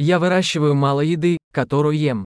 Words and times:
Я 0.00 0.20
выращиваю 0.20 0.76
мало 0.76 1.00
еды, 1.00 1.38
которую 1.52 1.98
ем. 1.98 2.24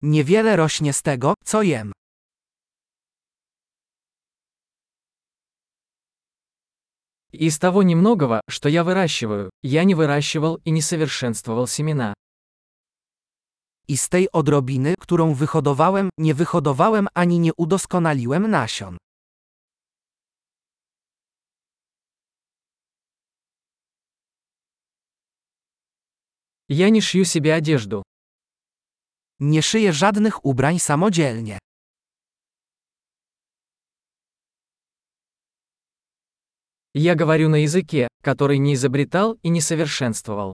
Niewiele 0.00 0.56
rośnie 0.56 0.92
z 0.92 1.02
tego, 1.02 1.34
co 1.44 1.62
jem. 1.62 1.92
Из 7.32 7.58
того 7.58 7.82
немногого, 7.82 8.40
что 8.48 8.68
я 8.68 8.84
выращиваю, 8.84 9.50
я 9.62 9.82
не 9.82 9.96
выращивал 9.96 10.60
и 10.64 10.70
не 10.70 10.80
совершенствовал 10.80 11.66
семена. 11.66 12.14
I 13.88 13.96
z 13.96 14.08
tej 14.08 14.28
odrobiny, 14.32 14.94
którą 14.98 15.34
wyhodowałem, 15.34 16.10
nie 16.18 16.34
wyhodowałem 16.34 17.08
ani 17.14 17.38
nie 17.38 17.54
udoskonaliłem 17.54 18.50
nasion. 18.50 18.96
Я 26.69 26.89
не 26.89 27.01
шью 27.01 27.25
себе 27.25 27.55
одежду. 27.55 28.03
Nie 29.39 29.61
szyję 29.61 29.93
żadnych 29.93 30.45
ubrań 30.45 30.79
samodzielnie. 30.79 31.59
Я 36.95 37.15
говорю 37.15 37.49
на 37.49 37.63
языке, 37.63 38.07
который 38.21 38.59
не 38.59 38.75
изобретал 38.75 39.33
и 39.43 39.49
не 39.49 39.61
совершенствовал. 39.61 40.53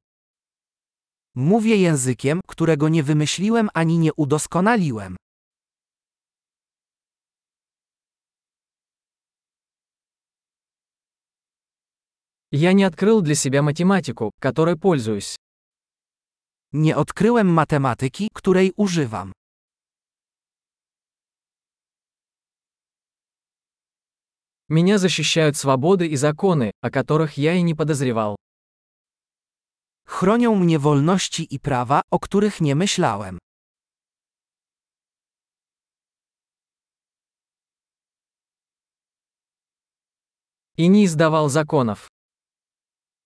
Mówię 1.36 1.76
językiem, 1.76 2.40
którego 2.48 2.90
nie 2.90 3.04
wymyśliłem 3.04 3.70
ani 3.74 3.98
nie 3.98 4.14
udoskonaliłem. 4.14 5.16
Я 12.52 12.74
не 12.74 12.84
открыл 12.84 13.22
для 13.22 13.36
себя 13.36 13.62
математику, 13.62 14.32
которой 14.40 14.76
пользуюсь. 14.76 15.36
Nie 16.74 16.98
odkryłem 16.98 17.48
matematyki, 17.48 18.30
której 18.34 18.74
używam. 18.76 19.32
Меня 24.70 25.00
защищают 25.00 25.58
свободы 25.58 26.06
и 26.08 26.16
законы, 26.16 26.72
о 26.82 26.92
которых 26.92 27.38
я 27.38 27.56
и 27.56 27.64
не 27.64 27.74
подозревал. 27.74 28.36
Chronią 30.06 30.56
mnie 30.56 30.80
wolności 30.80 31.56
i 31.56 31.60
prawa, 31.60 32.02
o 32.12 32.20
których 32.20 32.62
nie 32.62 32.76
myślałem. 32.76 33.38
И 40.78 40.88
не 40.90 41.06
издавал 41.06 41.50
законов. 41.50 42.08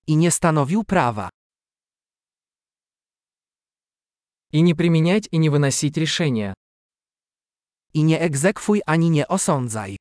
I 0.08 0.18
nie 0.18 0.32
stanowił 0.32 0.84
prawa. 0.84 1.30
И 4.51 4.61
не 4.61 4.75
применять 4.75 5.29
и 5.31 5.37
не 5.37 5.51
выносить 5.51 5.97
решения. 5.97 6.55
I 7.93 8.03
nie 8.03 8.21
egzekwuj 8.21 8.81
ani 8.87 9.11
nie 9.11 9.29
osądzaj. 9.29 9.97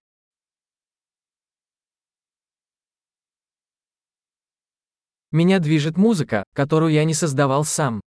Меня 5.31 5.59
движет 5.59 5.97
музыка, 5.97 6.43
которую 6.53 6.93
я 6.93 7.03
не 7.03 7.13
создавал 7.13 7.65
сам. 7.65 8.01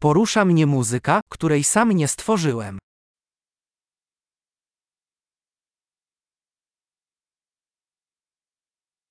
Porusza 0.00 0.44
mnie 0.44 0.66
muzyka, 0.66 1.20
której 1.28 1.64
sam 1.64 1.92
nie 1.92 2.08
stworzyłem. 2.08 2.78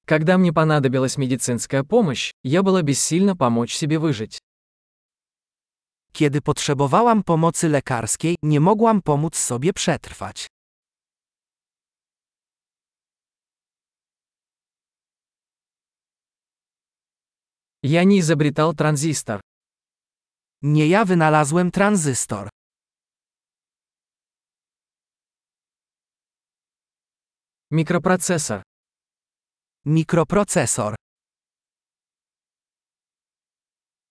Когда 0.05 0.37
мне 0.37 0.53
понадобилась 0.53 1.17
медицинская 1.17 1.83
помощь, 1.83 2.33
я 2.43 2.61
была 2.61 2.83
бессильна 2.83 3.35
помочь 3.35 3.73
себе 3.73 3.97
выжить. 3.97 4.39
Kiedy 6.14 6.40
potrzebowałam 6.40 7.22
pomocy 7.22 7.68
lekarskiej, 7.68 8.36
nie 8.42 8.60
mogłam 8.60 9.02
pomóc 9.02 9.36
sobie 9.36 9.72
przetrwać. 9.72 10.46
Я 17.82 18.04
не 18.04 18.18
изобретал 18.20 18.74
транзистор. 18.74 19.40
Nie 20.62 20.86
ja 20.86 21.04
wynalazłem 21.04 21.70
tranzystor. 21.70 22.48
Микропроцессор. 27.70 28.62
Mikroprocesor. 29.84 30.94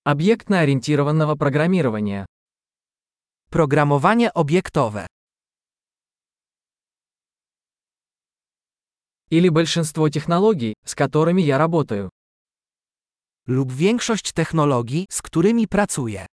Объектно-ориентированного 0.07 1.35
программирования. 1.35 2.27
Programowanie 3.51 4.31
obiektowe. 4.35 5.07
Или 9.31 9.49
большинство 9.49 10.11
технологий, 10.11 10.75
с 10.85 10.95
которыми 10.95 11.41
я 11.41 11.57
работаю. 11.57 12.11
Lub 13.49 13.73
większość 13.73 14.33
technologii, 14.33 15.07
z 15.11 15.23
którymi 15.23 15.69
pracuję. 15.69 16.27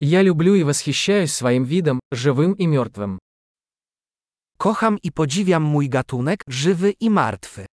Я 0.00 0.22
люблю 0.22 0.54
и 0.54 0.62
восхищаюсь 0.62 1.32
своим 1.32 1.64
видом, 1.64 1.98
живым 2.12 2.52
и 2.52 2.66
мертвым. 2.66 3.18
Kocham 4.61 4.97
i 5.03 5.11
podziwiam 5.11 5.63
mój 5.63 5.89
gatunek, 5.89 6.43
żywy 6.47 6.91
i 6.91 7.09
martwy. 7.09 7.65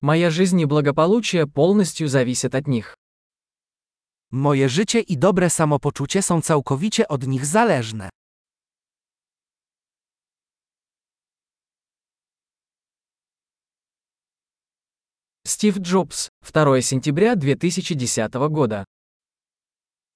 Моя 0.00 0.30
жизнь 0.30 0.60
и 0.60 0.64
благополучие 0.66 1.46
полностью 1.46 2.08
зависят 2.08 2.54
от 2.54 2.66
них. 2.66 2.96
Moje 4.30 4.68
życie 4.68 5.00
i 5.00 5.18
dobre 5.18 5.50
samopoczucie 5.50 6.22
są 6.22 6.40
całkowicie 6.40 7.08
od 7.08 7.26
nich 7.26 7.46
zależne. 7.46 8.08
Стив 15.46 15.78
Джобс, 15.78 16.28
2 16.42 16.82
сентября 16.82 17.36
2010 17.36 18.34
года. 18.50 18.84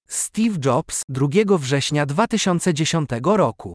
Steve 0.08 0.58
Jobs, 0.64 1.02
2 1.08 1.28
września 1.58 2.06
2010 2.06 3.10
roku. 3.24 3.74